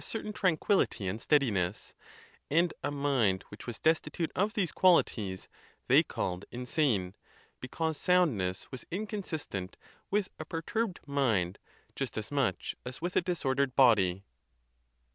95 0.03 0.23
tain 0.23 0.33
tranquillity 0.33 1.07
and 1.07 1.21
steadiness; 1.21 1.93
and 2.49 2.73
a 2.83 2.89
mind 2.89 3.43
which 3.49 3.67
was 3.67 3.77
destitute 3.77 4.31
of 4.35 4.55
these 4.55 4.71
qualities 4.71 5.47
they 5.87 6.01
called 6.01 6.43
insane, 6.49 7.13
because 7.59 7.97
soundness 7.99 8.71
was 8.71 8.83
inconsistent 8.89 9.77
with 10.09 10.27
a 10.39 10.43
perturbed 10.45 10.99
mind 11.05 11.59
just 11.95 12.17
as 12.17 12.31
much 12.31 12.73
as 12.83 12.99
with 12.99 13.15
a 13.15 13.21
disordered 13.21 13.75
body. 13.75 14.23